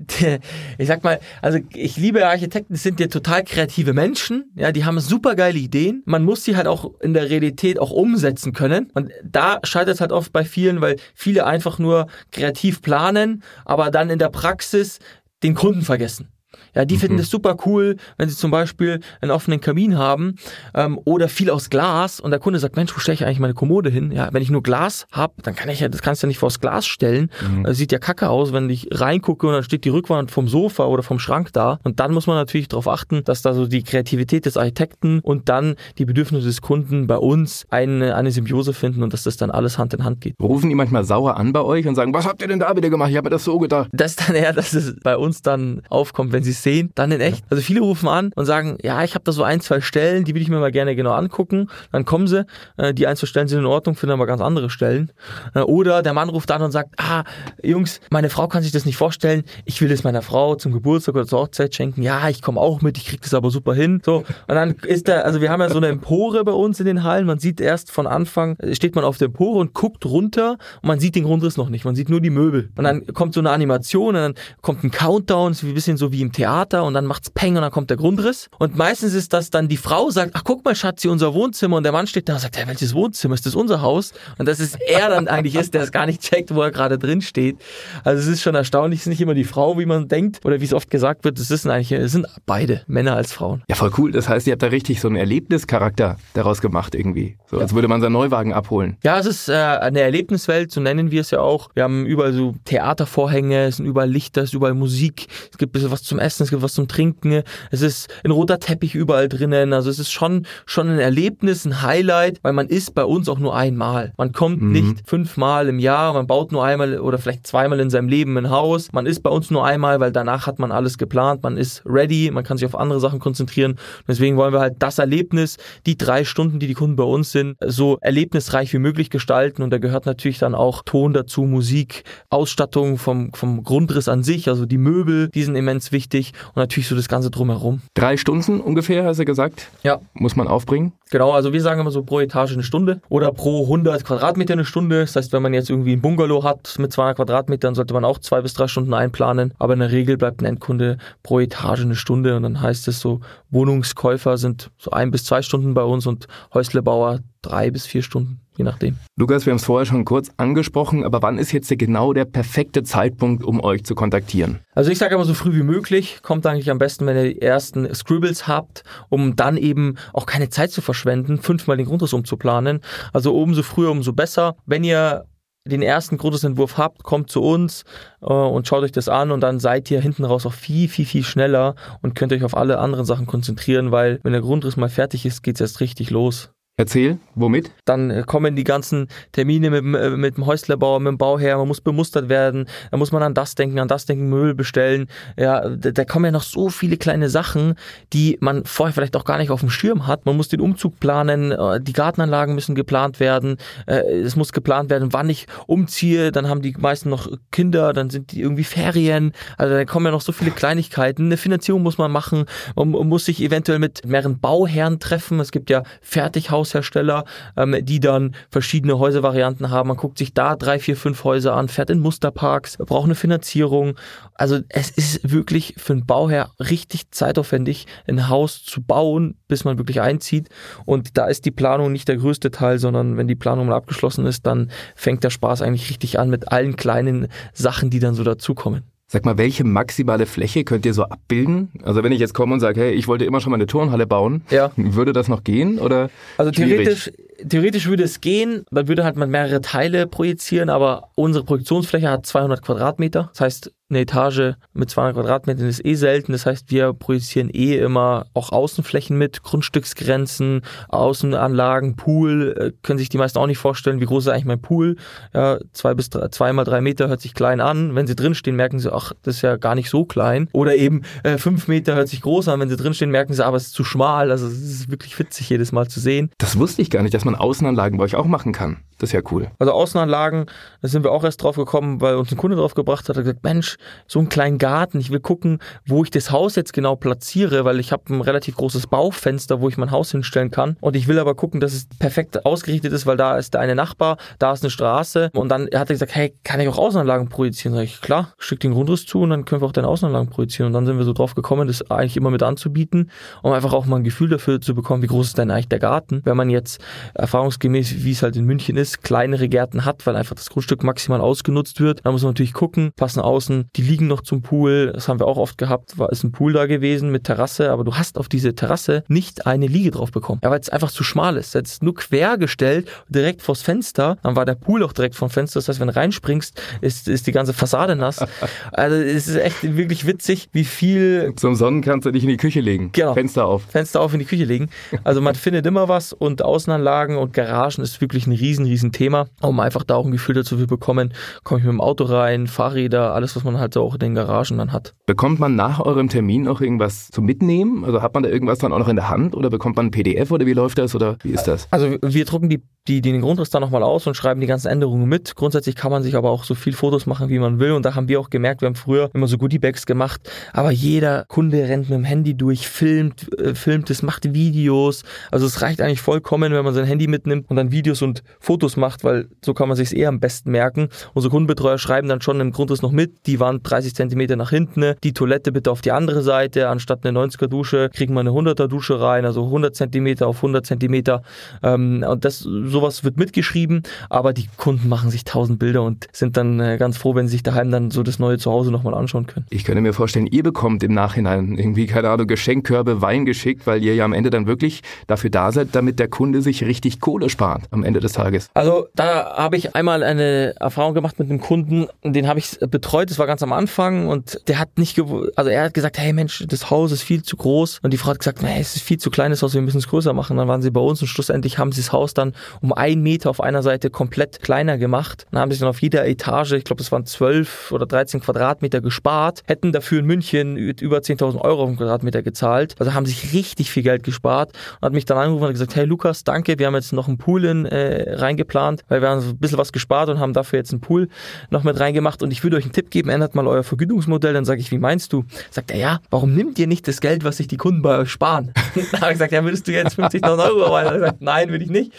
[0.79, 4.85] ich sag mal, also ich liebe Architekten, das sind ja total kreative Menschen, ja, die
[4.85, 6.03] haben super geile Ideen.
[6.07, 8.91] Man muss sie halt auch in der Realität auch umsetzen können.
[8.95, 13.91] Und da scheitert es halt oft bei vielen, weil viele einfach nur kreativ planen, aber
[13.91, 14.99] dann in der Praxis
[15.43, 16.29] den Kunden vergessen.
[16.75, 17.01] Ja, die mhm.
[17.01, 20.37] finden das super cool, wenn sie zum Beispiel einen offenen Kamin haben
[20.75, 23.55] ähm, oder viel aus Glas und der Kunde sagt, Mensch, wo stelle ich eigentlich meine
[23.55, 24.13] Kommode hin?
[24.13, 26.39] Ja, wenn ich nur Glas habe, dann kann ich ja, das kannst du ja nicht
[26.39, 27.31] vors Glas stellen.
[27.41, 27.65] Mhm.
[27.65, 30.87] Das sieht ja kacke aus, wenn ich reingucke und dann steht die Rückwand vom Sofa
[30.87, 31.79] oder vom Schrank da.
[31.85, 35.49] Und dann muss man natürlich darauf achten, dass da so die Kreativität des Architekten und
[35.49, 39.51] dann die Bedürfnisse des Kunden bei uns eine, eine Symbiose finden und dass das dann
[39.51, 40.37] alles Hand in Hand geht.
[40.41, 42.91] Rufen die manchmal sauer an bei euch und sagen, was habt ihr denn da wieder
[42.91, 43.11] gemacht?
[43.11, 43.89] Ich habe mir das so gedacht.
[43.93, 47.21] Das ist dann eher, dass es bei uns dann aufkommt, wenn sie sehen, dann in
[47.21, 47.45] echt.
[47.51, 50.35] Also viele rufen an und sagen, ja, ich habe da so ein, zwei Stellen, die
[50.35, 51.69] will ich mir mal gerne genau angucken.
[51.93, 54.71] Dann kommen sie, äh, die ein, zwei Stellen sind in Ordnung, finden aber ganz andere
[54.71, 55.13] Stellen.
[55.55, 57.25] Äh, oder der Mann ruft an und sagt, ah,
[57.63, 61.15] Jungs, meine Frau kann sich das nicht vorstellen, ich will das meiner Frau zum Geburtstag
[61.15, 62.03] oder zur Hochzeit schenken.
[62.03, 64.03] Ja, ich komme auch mit, ich krieg das aber super hin.
[64.05, 66.87] So, und dann ist da, also wir haben ja so eine Empore bei uns in
[66.87, 67.27] den Hallen.
[67.27, 71.01] Man sieht erst von Anfang, steht man auf der Empore und guckt runter und man
[71.01, 71.85] sieht den Grundriss noch nicht.
[71.85, 72.71] Man sieht nur die Möbel.
[72.77, 76.13] Und dann kommt so eine Animation und dann kommt ein Countdown, so ein bisschen so
[76.13, 78.49] wie im Theater und dann macht's Peng und dann kommt der Grundriss.
[78.59, 81.85] Und meistens ist das dann die Frau sagt, ach guck mal Schatzi, unser Wohnzimmer und
[81.85, 83.35] der Mann steht da und sagt, ja, welches Wohnzimmer?
[83.35, 84.13] Ist das unser Haus?
[84.39, 86.99] Und das ist er dann eigentlich ist, der es gar nicht checkt, wo er gerade
[86.99, 87.57] drin steht.
[88.05, 90.61] Also es ist schon erstaunlich, es ist nicht immer die Frau, wie man denkt oder
[90.61, 93.63] wie es oft gesagt wird, es sind eigentlich, es sind beide, Männer als Frauen.
[93.69, 94.13] Ja, voll cool.
[94.13, 97.37] Das heißt, ihr habt da richtig so einen Erlebnischarakter daraus gemacht irgendwie.
[97.47, 98.97] So als würde man seinen Neuwagen abholen.
[99.03, 101.69] Ja, es ist äh, eine Erlebniswelt, so nennen wir es ja auch.
[101.75, 105.71] Wir haben überall so Theatervorhänge, es sind überall Lichter, es ist überall Musik, es gibt
[105.71, 108.95] ein bisschen was zum Essen, es gibt was zum Trinken, es ist ein roter Teppich
[108.95, 109.73] überall drinnen.
[109.73, 113.39] Also es ist schon, schon ein Erlebnis, ein Highlight, weil man ist bei uns auch
[113.39, 114.13] nur einmal.
[114.17, 114.73] Man kommt mhm.
[114.73, 118.51] nicht fünfmal im Jahr, man baut nur einmal oder vielleicht zweimal in seinem Leben ein
[118.51, 118.93] Haus.
[118.93, 122.31] Man ist bei uns nur einmal, weil danach hat man alles geplant, man ist ready,
[122.31, 123.77] man kann sich auf andere Sachen konzentrieren.
[124.07, 127.57] deswegen wollen wir halt das Erlebnis, die drei Stunden, die die Kunden bei uns sind,
[127.65, 129.63] so erlebnisreich wie möglich gestalten.
[129.63, 134.49] Und da gehört natürlich dann auch Ton dazu, Musik, Ausstattung vom, vom Grundriss an sich,
[134.49, 137.83] also die Möbel, die sind immens wichtig und natürlich so das Ganze drumherum.
[137.95, 139.69] Drei Stunden ungefähr, hast du gesagt?
[139.83, 140.01] Ja.
[140.15, 140.93] Muss man aufbringen?
[141.11, 144.65] Genau, also wir sagen immer so pro Etage eine Stunde oder pro 100 Quadratmeter eine
[144.65, 145.01] Stunde.
[145.01, 148.19] Das heißt, wenn man jetzt irgendwie ein Bungalow hat mit 200 Quadratmetern, sollte man auch
[148.19, 149.53] zwei bis drei Stunden einplanen.
[149.59, 153.01] Aber in der Regel bleibt ein Endkunde pro Etage eine Stunde und dann heißt es
[153.01, 158.03] so, Wohnungskäufer sind so ein bis zwei Stunden bei uns und Häuslebauer drei bis vier
[158.03, 158.97] Stunden, je nachdem.
[159.17, 162.83] Lukas, wir haben es vorher schon kurz angesprochen, aber wann ist jetzt genau der perfekte
[162.83, 164.61] Zeitpunkt, um euch zu kontaktieren?
[164.75, 167.43] Also ich sage immer so früh wie möglich, kommt eigentlich am besten, wenn ihr die
[167.43, 172.81] ersten Scribbles habt, um dann eben auch keine Zeit zu verschwenden, fünfmal den Grundriss umzuplanen.
[173.13, 174.57] Also umso früher, umso besser.
[174.67, 175.25] Wenn ihr
[175.67, 177.85] den ersten Grundrissentwurf habt, kommt zu uns
[178.23, 181.05] äh, und schaut euch das an und dann seid ihr hinten raus auch viel, viel,
[181.05, 184.89] viel schneller und könnt euch auf alle anderen Sachen konzentrieren, weil wenn der Grundriss mal
[184.89, 186.51] fertig ist, geht es erst richtig los.
[186.81, 187.71] Erzähl, womit?
[187.85, 191.69] Dann äh, kommen die ganzen Termine mit, äh, mit dem Häuslerbauer, mit dem Bauherr, man
[191.69, 195.07] muss bemustert werden, da muss man an das denken, an das denken, Müll bestellen.
[195.37, 197.75] Ja, da, da kommen ja noch so viele kleine Sachen,
[198.15, 200.25] die man vorher vielleicht auch gar nicht auf dem Schirm hat.
[200.25, 205.13] Man muss den Umzug planen, äh, die Gartenanlagen müssen geplant werden, es muss geplant werden,
[205.13, 209.75] wann ich umziehe, dann haben die meisten noch Kinder, dann sind die irgendwie Ferien, also
[209.75, 211.27] da kommen ja noch so viele Kleinigkeiten.
[211.27, 215.69] Eine Finanzierung muss man machen, man muss sich eventuell mit mehreren Bauherren treffen, es gibt
[215.69, 217.25] ja Fertighaus Haushersteller,
[217.57, 219.89] ähm, die dann verschiedene Häuservarianten haben.
[219.89, 223.97] Man guckt sich da drei, vier, fünf Häuser an, fährt in Musterparks, braucht eine Finanzierung.
[224.35, 229.79] Also es ist wirklich für einen Bauherr richtig zeitaufwendig, ein Haus zu bauen, bis man
[229.79, 230.49] wirklich einzieht.
[230.87, 234.27] Und da ist die Planung nicht der größte Teil, sondern wenn die Planung mal abgeschlossen
[234.27, 238.25] ist, dann fängt der Spaß eigentlich richtig an mit allen kleinen Sachen, die dann so
[238.25, 238.90] dazukommen.
[239.13, 241.73] Sag mal, welche maximale Fläche könnt ihr so abbilden?
[241.83, 244.07] Also wenn ich jetzt komme und sage, hey, ich wollte immer schon mal eine Turnhalle
[244.07, 244.71] bauen, ja.
[244.77, 246.11] würde das noch gehen oder?
[246.39, 246.85] Also schwierig?
[246.85, 247.11] theoretisch
[247.49, 252.27] theoretisch würde es gehen, man würde halt mal mehrere Teile projizieren, aber unsere Projektionsfläche hat
[252.27, 253.31] 200 Quadratmeter.
[253.33, 256.33] Das heißt, eine Etage mit 200 Quadratmetern ist eh selten.
[256.33, 262.55] Das heißt, wir projizieren eh immer auch Außenflächen mit, Grundstücksgrenzen, Außenanlagen, Pool.
[262.57, 264.97] Äh, können sich die meisten auch nicht vorstellen, wie groß ist eigentlich mein Pool.
[265.35, 267.95] Ja, zwei bis drei, zwei mal drei Meter hört sich klein an.
[267.97, 270.49] Wenn sie drinstehen, merken sie, ach, das ist ja gar nicht so klein.
[270.53, 272.61] Oder eben äh, fünf Meter hört sich groß an.
[272.61, 274.31] Wenn sie drinstehen, merken sie, aber es ist zu schmal.
[274.31, 276.31] Also es ist wirklich witzig jedes Mal zu sehen.
[276.39, 278.79] Das wusste ich gar nicht, dass man Außenanlagen bei euch auch machen kann.
[279.01, 279.51] Das ist ja cool.
[279.59, 280.45] Also Außenanlagen,
[280.83, 283.25] da sind wir auch erst drauf gekommen, weil uns ein Kunde drauf gebracht hat, hat
[283.25, 286.97] gesagt, Mensch, so einen kleinen Garten, ich will gucken, wo ich das Haus jetzt genau
[286.97, 290.97] platziere, weil ich habe ein relativ großes Baufenster, wo ich mein Haus hinstellen kann und
[290.97, 294.19] ich will aber gucken, dass es perfekt ausgerichtet ist, weil da ist der eine Nachbar,
[294.39, 297.75] da ist eine Straße und dann hat er gesagt, hey, kann ich auch Außenanlagen projizieren?
[297.75, 300.67] Sag ich, klar, schick den Grundriss zu und dann können wir auch deine Außenanlagen projizieren
[300.67, 303.11] und dann sind wir so drauf gekommen, das eigentlich immer mit anzubieten,
[303.43, 305.79] um einfach auch mal ein Gefühl dafür zu bekommen, wie groß ist denn eigentlich der
[305.79, 306.83] Garten, wenn man jetzt
[307.21, 311.21] erfahrungsgemäß, wie es halt in München ist, kleinere Gärten hat, weil einfach das Grundstück maximal
[311.21, 312.01] ausgenutzt wird.
[312.05, 315.27] Da muss man natürlich gucken, passen außen, die liegen noch zum Pool, das haben wir
[315.27, 318.29] auch oft gehabt, war ist ein Pool da gewesen mit Terrasse, aber du hast auf
[318.29, 321.55] diese Terrasse nicht eine Liege drauf bekommen, ja, weil es einfach zu schmal ist.
[321.55, 325.59] Jetzt nur quer gestellt, direkt vors Fenster, dann war der Pool auch direkt vom Fenster,
[325.59, 328.25] das heißt, wenn du reinspringst, ist, ist die ganze Fassade nass.
[328.73, 331.33] Also es ist echt wirklich witzig, wie viel...
[331.37, 332.91] Zum Sonnen kannst du dich in die Küche legen.
[332.93, 333.15] Genau.
[333.15, 333.63] Fenster auf.
[333.65, 334.71] Fenster auf in die Küche legen.
[335.05, 339.27] Also man findet immer was und Außenanlagen und Garagen ist wirklich ein riesen, riesen Thema,
[339.41, 341.13] um einfach da auch ein Gefühl dazu zu bekommen,
[341.45, 344.15] komme ich mit dem Auto rein, Fahrräder, alles, was man halt so auch in den
[344.15, 344.95] Garagen dann hat.
[345.07, 347.85] Bekommt man nach eurem Termin noch irgendwas zum Mitnehmen?
[347.85, 349.91] Also hat man da irgendwas dann auch noch in der Hand oder bekommt man ein
[349.91, 351.69] PDF oder wie läuft das oder wie ist das?
[351.71, 355.09] Also wir drucken die, die, den Grundriss dann nochmal aus und schreiben die ganzen Änderungen
[355.09, 355.37] mit.
[355.37, 357.95] Grundsätzlich kann man sich aber auch so viel Fotos machen, wie man will und da
[357.95, 361.89] haben wir auch gemerkt, wir haben früher immer so Goodiebags gemacht, aber jeder Kunde rennt
[361.89, 365.05] mit dem Handy durch, filmt, äh, filmt es, macht Videos.
[365.31, 368.77] Also es reicht eigentlich vollkommen, wenn man sein Handy mitnimmt und dann Videos und Fotos
[368.77, 370.89] macht, weil so kann man sich eher am besten merken.
[371.15, 374.95] Unsere Kundenbetreuer schreiben dann schon im Grundriss noch mit, die Wand 30 Zentimeter nach hinten,
[375.05, 378.67] die Toilette bitte auf die andere Seite, anstatt eine 90er Dusche kriegen wir eine 100er
[378.67, 381.23] Dusche rein, also 100 Zentimeter auf 100 Zentimeter.
[381.63, 382.45] Ähm, und das,
[382.81, 386.97] sowas wird mitgeschrieben, aber die Kunden machen sich tausend Bilder und sind dann äh, ganz
[386.97, 389.47] froh, wenn sie sich daheim dann so das neue Zuhause nochmal anschauen können.
[389.51, 393.83] Ich könnte mir vorstellen, ihr bekommt im Nachhinein irgendwie, keine Ahnung, Geschenkkörbe, Wein geschickt, weil
[393.83, 397.29] ihr ja am Ende dann wirklich dafür da seid, damit der Kunde sich richtig Kohle
[397.29, 398.49] spart am Ende des Tages.
[398.55, 403.11] Also da habe ich einmal eine Erfahrung gemacht mit einem Kunden, den habe ich betreut,
[403.11, 406.13] das war ganz am Anfang und der hat nicht gewusst, also er hat gesagt, hey
[406.13, 408.83] Mensch, das Haus ist viel zu groß und die Frau hat gesagt, nee, es ist
[408.83, 410.37] viel zu klein, das Haus, wir müssen es größer machen.
[410.37, 413.31] Dann waren sie bei uns und schlussendlich haben sie das Haus dann um einen Meter
[413.31, 415.27] auf einer Seite komplett kleiner gemacht.
[415.31, 418.81] Dann haben sie dann auf jeder Etage, ich glaube, das waren 12 oder 13 Quadratmeter
[418.81, 422.75] gespart, hätten dafür in München über 10.000 Euro auf den Quadratmeter gezahlt.
[422.79, 425.85] Also haben sich richtig viel Geld gespart und hat mich dann angerufen und gesagt, hey
[425.85, 429.31] Lukas, danke, wir haben jetzt noch einen Pool in, äh, reingeplant, weil wir haben so
[429.31, 431.09] ein bisschen was gespart und haben dafür jetzt einen Pool
[431.51, 434.33] noch mit reingemacht und ich würde euch einen Tipp geben, ändert mal euer Vergütungsmodell.
[434.33, 435.25] Dann sage ich, wie meinst du?
[435.51, 438.11] Sagt er, ja, warum nimmt ihr nicht das Geld, was sich die Kunden bei euch
[438.11, 438.53] sparen?
[438.93, 440.77] da habe ich gesagt, ja, würdest du jetzt 50.000 Euro?
[440.77, 441.93] Er gesagt, nein, würde ich nicht.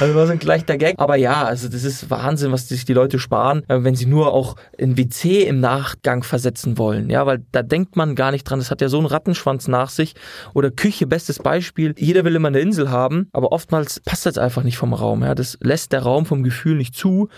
[0.00, 0.94] Also war so ein leichter Gag.
[0.98, 4.32] Aber ja, also das ist Wahnsinn, was sich die Leute sparen, äh, wenn sie nur
[4.32, 7.10] auch ein WC im Nachgang versetzen wollen.
[7.10, 8.58] Ja, weil da denkt man gar nicht dran.
[8.58, 10.14] Das hat ja so einen Rattenschwanz nach sich.
[10.54, 11.94] Oder Küche, bestes Beispiel.
[11.96, 15.22] Jeder will immer eine Insel haben, aber oftmals passt das einfach nicht vom Raum.
[15.22, 17.28] Ja, das lässt der Raum vom Gefühl nicht zu.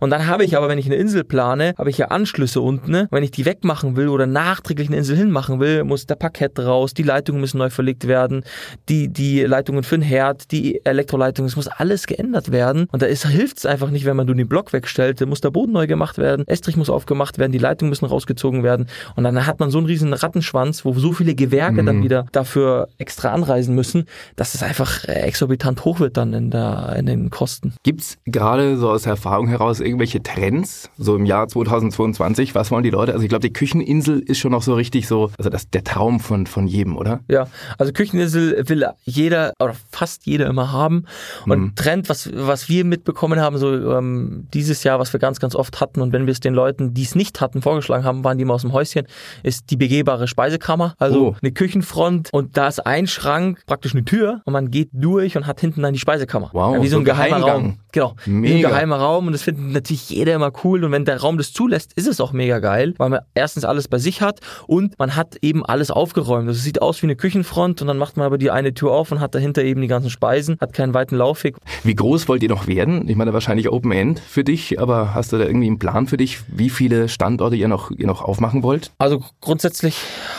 [0.00, 2.90] Und dann habe ich aber, wenn ich eine Insel plane, habe ich ja Anschlüsse unten.
[2.90, 3.08] Ne?
[3.10, 6.94] Wenn ich die wegmachen will oder nachträglich eine Insel hinmachen will, muss der Parkett raus,
[6.94, 8.44] die Leitungen müssen neu verlegt werden,
[8.88, 12.88] die, die Leitungen für den Herd, die Elektroleitungen, es muss alles geändert werden.
[12.92, 15.72] Und da hilft es einfach nicht, wenn man nur den Block wegstellt, muss der Boden
[15.72, 18.86] neu gemacht werden, Estrich muss aufgemacht werden, die Leitungen müssen rausgezogen werden.
[19.14, 21.86] Und dann hat man so einen riesen Rattenschwanz, wo so viele Gewerke mhm.
[21.86, 24.04] dann wieder dafür extra anreisen müssen,
[24.36, 27.74] dass es einfach exorbitant hoch wird dann in, der, in den Kosten.
[27.82, 32.54] Gibt es gerade so aus Erfahrung heraus irgendwelche Trends, so im Jahr 2022?
[32.54, 33.12] Was wollen die Leute?
[33.12, 36.20] Also ich glaube, die Kücheninsel ist schon noch so richtig so, also das der Traum
[36.20, 37.20] von, von jedem, oder?
[37.28, 37.48] Ja,
[37.78, 41.04] also Kücheninsel will jeder oder fast jeder immer haben.
[41.46, 41.74] Und mhm.
[41.74, 45.80] Trend, was, was wir mitbekommen haben, so ähm, dieses Jahr, was wir ganz, ganz oft
[45.80, 48.42] hatten und wenn wir es den Leuten, die es nicht hatten, vorgeschlagen haben, waren die
[48.42, 49.06] immer aus dem Häuschen,
[49.42, 50.94] ist die begehbare Speisekammer.
[50.98, 51.36] Also oh.
[51.40, 55.46] eine Küchenfront und da ist ein Schrank, praktisch eine Tür und man geht durch und
[55.46, 56.50] hat hinten dann die Speisekammer.
[56.52, 57.78] Wow, ja, wie so ein geheimer Raum.
[57.96, 58.14] Genau.
[58.26, 58.68] Mega.
[58.68, 60.84] Ein geheimer Raum und das findet natürlich jeder immer cool.
[60.84, 63.88] Und wenn der Raum das zulässt, ist es auch mega geil, weil man erstens alles
[63.88, 66.46] bei sich hat und man hat eben alles aufgeräumt.
[66.46, 69.12] Das sieht aus wie eine Küchenfront und dann macht man aber die eine Tür auf
[69.12, 71.56] und hat dahinter eben die ganzen Speisen, hat keinen weiten Laufweg.
[71.84, 73.08] Wie groß wollt ihr noch werden?
[73.08, 76.18] Ich meine, wahrscheinlich Open End für dich, aber hast du da irgendwie einen Plan für
[76.18, 78.90] dich, wie viele Standorte ihr noch, ihr noch aufmachen wollt?
[78.98, 79.96] Also grundsätzlich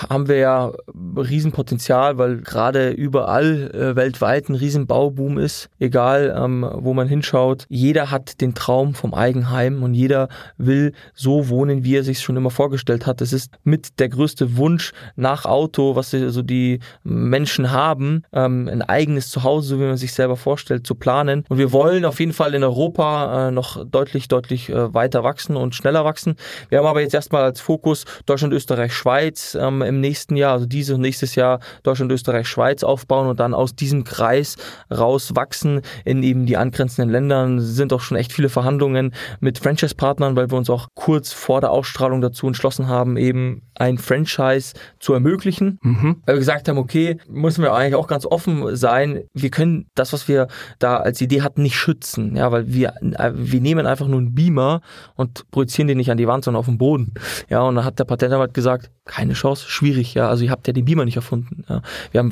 [0.07, 0.71] haben wir ja
[1.17, 7.46] Riesenpotenzial, weil gerade überall äh, weltweit ein Riesenbauboom ist, egal ähm, wo man hinschaut.
[7.69, 12.37] Jeder hat den Traum vom Eigenheim und jeder will so wohnen, wie er sich schon
[12.37, 13.21] immer vorgestellt hat.
[13.21, 18.67] Das ist mit der größte Wunsch nach Auto, was so also die Menschen haben, ähm,
[18.71, 21.43] ein eigenes Zuhause, so wie man sich selber vorstellt, zu planen.
[21.49, 25.55] Und wir wollen auf jeden Fall in Europa äh, noch deutlich, deutlich äh, weiter wachsen
[25.55, 26.35] und schneller wachsen.
[26.69, 30.65] Wir haben aber jetzt erstmal als Fokus Deutschland, Österreich, Schweiz ähm, im nächsten Jahr, also
[30.65, 34.57] dieses und nächstes Jahr Deutschland, Österreich, Schweiz aufbauen und dann aus diesem Kreis
[34.91, 37.36] rauswachsen in eben die angrenzenden Ländern.
[37.45, 41.61] Es sind auch schon echt viele Verhandlungen mit Franchise-Partnern, weil wir uns auch kurz vor
[41.61, 45.79] der Ausstrahlung dazu entschlossen haben, eben ein Franchise zu ermöglichen.
[45.81, 46.17] Mhm.
[46.25, 49.23] Weil wir gesagt haben, okay, müssen wir eigentlich auch ganz offen sein.
[49.33, 50.47] Wir können das, was wir
[50.79, 52.35] da als Idee hatten, nicht schützen.
[52.35, 54.81] Ja, weil wir, äh, wir nehmen einfach nur einen Beamer
[55.15, 57.13] und projizieren den nicht an die Wand, sondern auf den Boden.
[57.49, 60.13] Ja, und dann hat der Patentanwalt gesagt, keine Chance, schwierig.
[60.13, 61.63] Ja, also ihr habt ja den Beamer nicht erfunden.
[61.69, 61.81] Ja.
[62.11, 62.31] Wir haben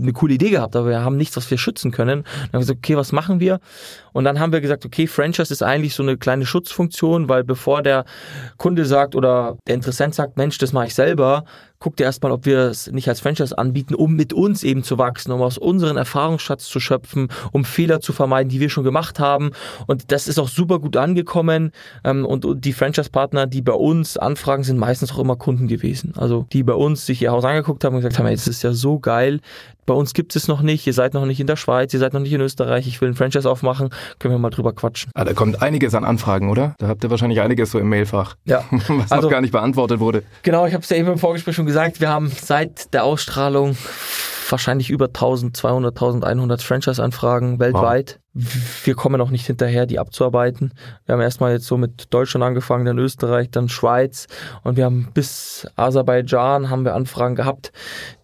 [0.00, 2.24] eine coole Idee gehabt, aber wir haben nichts, was wir schützen können.
[2.24, 3.60] Dann haben wir gesagt, okay, was machen wir?
[4.12, 7.82] Und dann haben wir gesagt, okay, Franchise ist eigentlich so eine kleine Schutzfunktion, weil bevor
[7.82, 8.04] der
[8.56, 11.44] Kunde sagt oder der Interessent sagt, Mensch, das mache ich selber,
[11.86, 14.98] guckt ihr erstmal, ob wir es nicht als Franchise anbieten, um mit uns eben zu
[14.98, 19.20] wachsen, um aus unseren Erfahrungsschatz zu schöpfen, um Fehler zu vermeiden, die wir schon gemacht
[19.20, 19.52] haben.
[19.86, 21.70] Und das ist auch super gut angekommen.
[22.02, 26.12] Ähm, und die Franchise-Partner, die bei uns anfragen, sind meistens auch immer Kunden gewesen.
[26.16, 28.64] Also die bei uns sich ihr Haus angeguckt haben und gesagt haben, hey, das ist
[28.64, 29.38] ja so geil.
[29.86, 32.12] Bei uns gibt es noch nicht, ihr seid noch nicht in der Schweiz, ihr seid
[32.12, 35.12] noch nicht in Österreich, ich will ein Franchise aufmachen, können wir mal drüber quatschen.
[35.14, 36.74] Ah, da kommt einiges an Anfragen, oder?
[36.78, 38.34] Da habt ihr wahrscheinlich einiges so im Mailfach.
[38.46, 38.64] Ja.
[38.88, 40.24] Was also, noch gar nicht beantwortet wurde.
[40.42, 43.76] Genau, ich habe es ja eben im Vorgespräch schon gesagt, wir haben seit der Ausstrahlung
[44.50, 48.18] wahrscheinlich über 1200, 1100 Franchise-Anfragen weltweit.
[48.18, 48.26] Wow
[48.84, 50.74] wir kommen auch nicht hinterher, die abzuarbeiten.
[51.06, 54.26] Wir haben erstmal jetzt so mit Deutschland angefangen, dann Österreich, dann Schweiz
[54.62, 57.72] und wir haben bis Aserbaidschan haben wir Anfragen gehabt,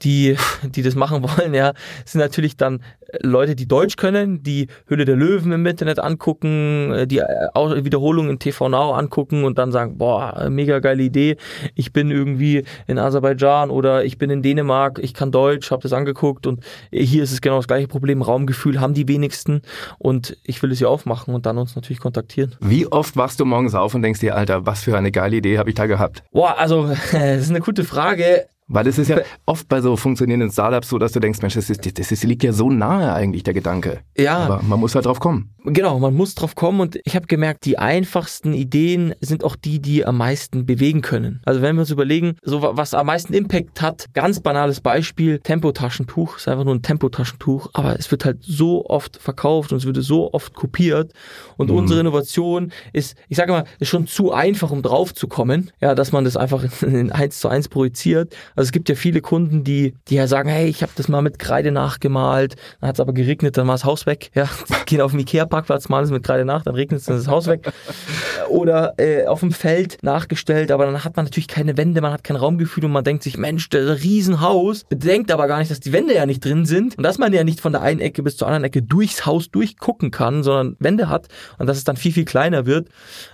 [0.03, 1.55] die, die das machen wollen.
[1.55, 2.83] Ja, das sind natürlich dann
[3.21, 8.69] Leute, die Deutsch können, die Hülle der Löwen im Internet angucken, die Wiederholungen in TV
[8.69, 11.37] Now angucken und dann sagen, boah, mega geile Idee.
[11.75, 15.93] Ich bin irgendwie in Aserbaidschan oder ich bin in Dänemark, ich kann Deutsch, habe das
[15.93, 16.12] angeguckt
[16.47, 18.23] und hier ist es genau das gleiche Problem.
[18.23, 19.63] Raumgefühl haben die wenigsten
[19.99, 22.55] und ich will es hier aufmachen und dann uns natürlich kontaktieren.
[22.61, 25.59] Wie oft wachst du morgens auf und denkst dir, Alter, was für eine geile Idee
[25.59, 26.23] habe ich da gehabt?
[26.33, 28.47] Boah, also das ist eine gute Frage.
[28.73, 31.69] Weil es ist ja oft bei so funktionierenden Startups so, dass du denkst, Mensch, das,
[31.69, 34.01] ist, das ist, liegt ja so nahe eigentlich, der Gedanke.
[34.17, 34.39] Ja.
[34.39, 35.51] Aber man muss halt drauf kommen.
[35.65, 39.81] Genau, man muss drauf kommen und ich habe gemerkt, die einfachsten Ideen sind auch die,
[39.81, 41.41] die am meisten bewegen können.
[41.45, 46.39] Also wenn wir uns überlegen, so was am meisten Impact hat, ganz banales Beispiel, Tempotaschentuch,
[46.39, 50.03] ist einfach nur ein Tempotaschentuch, aber es wird halt so oft verkauft und es wird
[50.03, 51.13] so oft kopiert
[51.57, 51.77] und mhm.
[51.77, 55.95] unsere Innovation ist, ich sage mal, ist schon zu einfach, um drauf zu kommen, ja,
[55.95, 58.35] dass man das einfach in eins zu eins projiziert.
[58.57, 61.23] Also es gibt ja viele Kunden, die, die ja sagen, hey, ich habe das mal
[61.23, 64.31] mit Kreide nachgemalt, dann hat es aber geregnet, dann war das Haus weg.
[64.35, 64.49] Ja,
[64.87, 67.33] gehen auf den Ikea-Parkplatz, malen es mit Kreide nach, dann regnet es, dann ist das
[67.33, 67.73] Haus weg.
[68.49, 72.25] Oder äh, auf dem Feld nachgestellt, aber dann hat man natürlich keine Wände, man hat
[72.25, 75.71] kein Raumgefühl und man denkt sich, Mensch, das ist ein Riesenhaus, bedenkt aber gar nicht,
[75.71, 78.01] dass die Wände ja nicht drin sind und dass man ja nicht von der einen
[78.01, 81.85] Ecke bis zur anderen Ecke durchs Haus durchgucken kann, sondern Wände hat und dass es
[81.85, 82.89] dann viel, viel kleiner wird.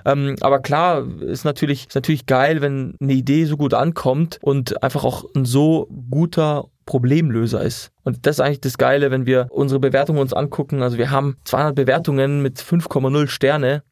[0.05, 4.83] Ähm, aber klar, ist natürlich, ist natürlich geil, wenn eine Idee so gut ankommt und
[4.83, 7.91] einfach auch ein so guter Problemlöser ist.
[8.05, 10.83] Und das ist eigentlich das Geile, wenn wir unsere Bewertungen uns angucken.
[10.83, 13.83] Also wir haben 200 Bewertungen mit 5,0 Sterne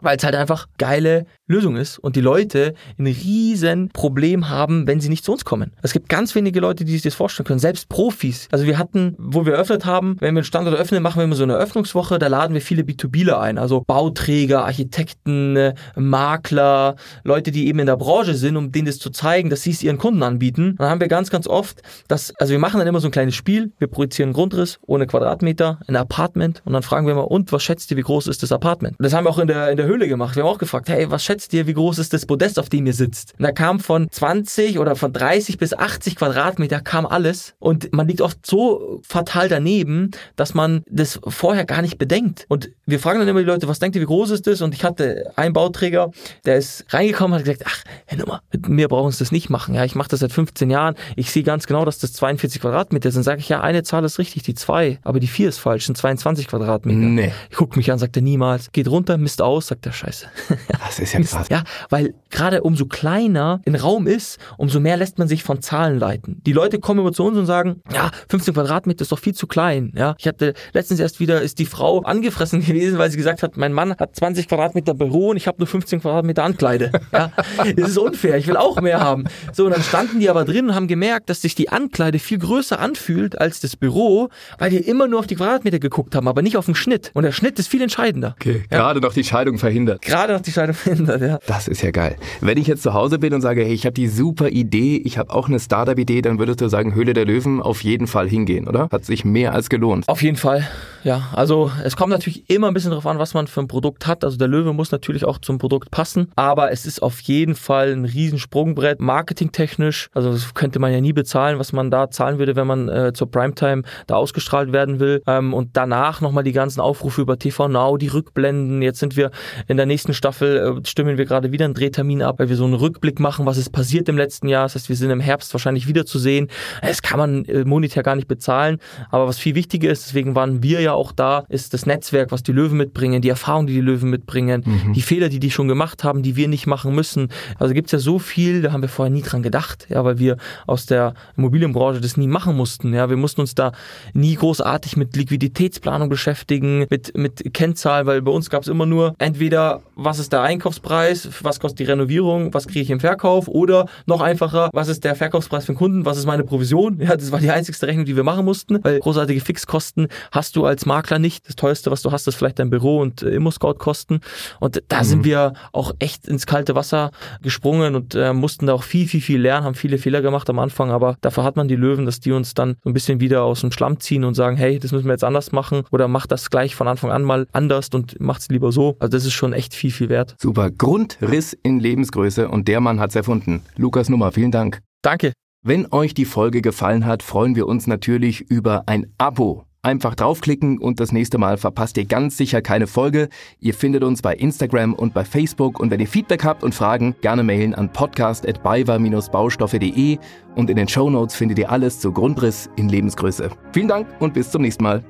[0.00, 5.00] weil es halt einfach geile Lösung ist und die Leute ein riesen Problem haben, wenn
[5.00, 5.72] sie nicht zu uns kommen.
[5.82, 8.48] Es gibt ganz wenige Leute, die sich das vorstellen können, selbst Profis.
[8.52, 11.36] Also wir hatten, wo wir eröffnet haben, wenn wir einen Standort eröffnen, machen wir immer
[11.36, 17.50] so eine Eröffnungswoche, da laden wir viele B2Bler ein, also Bauträger, Architekten, äh, Makler, Leute,
[17.50, 19.98] die eben in der Branche sind, um denen das zu zeigen, dass sie es ihren
[19.98, 20.76] Kunden anbieten.
[20.78, 23.34] Dann haben wir ganz, ganz oft, dass, also wir machen dann immer so ein kleines
[23.34, 27.62] Spiel, wir projizieren Grundriss ohne Quadratmeter, ein Apartment und dann fragen wir immer, und was
[27.62, 28.96] schätzt ihr, wie groß ist das Apartment?
[28.98, 30.36] Das haben wir auch in der, in der Höhle gemacht.
[30.36, 32.86] Wir haben auch gefragt, hey, was schätzt ihr, wie groß ist das Podest, auf dem
[32.86, 33.34] ihr sitzt?
[33.38, 38.06] Und da kam von 20 oder von 30 bis 80 Quadratmeter kam alles und man
[38.06, 42.44] liegt oft so fatal daneben, dass man das vorher gar nicht bedenkt.
[42.48, 44.62] Und wir fragen dann immer die Leute, was denkt ihr, wie groß ist das?
[44.62, 46.10] Und ich hatte einen Bauträger,
[46.44, 49.50] der ist reingekommen und hat gesagt, ach, Herr Nummer, mit mir brauchen Sie das nicht
[49.50, 49.74] machen.
[49.74, 50.94] Ja, ich mache das seit 15 Jahren.
[51.16, 53.18] Ich sehe ganz genau, dass das 42 Quadratmeter sind.
[53.18, 55.86] Dann sage ich, ja, eine Zahl ist richtig, die zwei, aber die vier ist falsch,
[55.86, 56.98] sind 22 Quadratmeter.
[56.98, 57.32] Nee.
[57.50, 58.70] Ich gucke mich an, sagt er niemals.
[58.72, 60.26] Geht runter, misst aus, sagt er Scheiße.
[60.88, 61.48] Das ist ja krass.
[61.50, 65.98] Ja, weil gerade umso kleiner ein Raum ist, umso mehr lässt man sich von Zahlen
[65.98, 66.40] leiten.
[66.46, 69.46] Die Leute kommen immer zu uns und sagen, ja, 15 Quadratmeter ist doch viel zu
[69.46, 69.92] klein.
[69.94, 73.56] Ja, ich hatte letztens erst wieder, ist die Frau angefressen gewesen, weil sie gesagt hat,
[73.56, 76.90] mein Mann hat 20 Quadratmeter Büro und ich habe nur 15 Quadratmeter Ankleide.
[77.12, 77.32] Ja,
[77.74, 79.24] das ist unfair, ich will auch mehr haben.
[79.52, 82.38] So, und dann standen die aber drin und haben gemerkt, dass sich die Ankleide viel
[82.38, 86.42] größer anfühlt als das Büro, weil die immer nur auf die Quadratmeter geguckt haben, aber
[86.42, 87.10] nicht auf den Schnitt.
[87.14, 88.34] Und der Schnitt ist viel entscheidender.
[88.38, 90.00] Okay, gerade noch die Scheidung verhindert.
[90.00, 91.38] Gerade noch die Scheidung verhindert, ja.
[91.46, 92.16] Das ist ja geil.
[92.40, 95.18] Wenn ich jetzt zu Hause bin und sage, hey, ich habe die super Idee, ich
[95.18, 98.66] habe auch eine Startup-Idee, dann würdest du sagen, Höhle der Löwen auf jeden Fall hingehen,
[98.66, 98.88] oder?
[98.90, 100.08] Hat sich mehr als gelohnt.
[100.08, 100.66] Auf jeden Fall,
[101.04, 101.28] ja.
[101.34, 104.24] Also es kommt natürlich immer ein bisschen darauf an, was man für ein Produkt hat.
[104.24, 107.92] Also der Löwe muss natürlich auch zum Produkt passen, aber es ist auf jeden Fall
[107.92, 110.08] ein Riesensprungbrett, marketingtechnisch.
[110.14, 113.12] Also das könnte man ja nie bezahlen, was man da zahlen würde, wenn man äh,
[113.12, 115.22] zur Primetime da ausgestrahlt werden will.
[115.26, 118.80] Ähm, und danach nochmal die ganzen Aufrufe über TV Now, die Rückblenden.
[118.80, 119.30] Jetzt sind wir
[119.66, 122.64] in der nächsten Staffel, äh, stimmen wir gerade wieder einen Drehtermin ab, weil wir so
[122.64, 124.64] einen Rückblick machen, was ist passiert im letzten Jahr.
[124.64, 126.48] Das heißt, wir sind im Herbst wahrscheinlich wieder zu sehen.
[126.82, 128.78] Das kann man äh, monetär gar nicht bezahlen.
[129.10, 132.42] Aber was viel wichtiger ist, deswegen waren wir ja auch da, ist das Netzwerk, was
[132.42, 134.92] die Löwen mitbringen, die Erfahrung, die die Löwen mitbringen, Mhm.
[134.92, 137.28] die Fehler, die die schon gemacht haben, die wir nicht machen müssen.
[137.58, 140.36] Also gibt's ja so viel, da haben wir vorher nie dran gedacht, ja, weil wir
[140.66, 142.92] aus der Immobilienbranche das nie machen mussten.
[142.92, 143.72] Ja, wir mussten uns da
[144.12, 149.47] nie großartig mit Liquiditätsplanung beschäftigen, mit, mit Kennzahlen, weil bei uns gab's immer nur entweder,
[149.54, 154.20] was ist der Einkaufspreis, was kostet die Renovierung, was kriege ich im Verkauf oder noch
[154.20, 157.00] einfacher, was ist der Verkaufspreis für den Kunden, was ist meine Provision.
[157.00, 160.64] Ja, das war die einzigste Rechnung, die wir machen mussten, weil großartige Fixkosten hast du
[160.64, 161.46] als Makler nicht.
[161.48, 164.20] Das teuerste, was du hast, ist vielleicht dein Büro und äh, Immo-Scout-Kosten.
[164.60, 167.10] Und da sind wir auch echt ins kalte Wasser
[167.42, 170.58] gesprungen und äh, mussten da auch viel, viel, viel lernen, haben viele Fehler gemacht am
[170.58, 173.42] Anfang, aber dafür hat man die Löwen, dass die uns dann so ein bisschen wieder
[173.42, 176.26] aus dem Schlamm ziehen und sagen, hey, das müssen wir jetzt anders machen oder mach
[176.26, 178.96] das gleich von Anfang an mal anders und macht's lieber so.
[178.98, 180.36] Also das ist schon echt viel, viel wert.
[180.38, 180.70] Super.
[180.70, 183.62] Grundriss in Lebensgröße und der Mann hat's erfunden.
[183.76, 184.80] Lukas Nummer, vielen Dank.
[185.02, 185.32] Danke.
[185.64, 189.64] Wenn euch die Folge gefallen hat, freuen wir uns natürlich über ein Abo.
[189.82, 193.30] Einfach draufklicken und das nächste Mal verpasst ihr ganz sicher keine Folge.
[193.60, 197.14] Ihr findet uns bei Instagram und bei Facebook und wenn ihr Feedback habt und Fragen,
[197.20, 200.18] gerne mailen an podcast.baywa-baustoffe.de
[200.56, 203.50] und in den Shownotes findet ihr alles zu Grundriss in Lebensgröße.
[203.72, 205.04] Vielen Dank und bis zum nächsten Mal.